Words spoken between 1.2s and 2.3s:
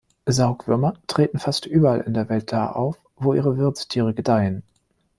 fast überall in der